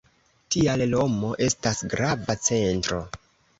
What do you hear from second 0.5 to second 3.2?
Tial, Romo estas grava centro.